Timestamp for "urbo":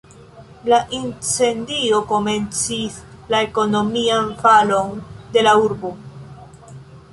5.69-5.95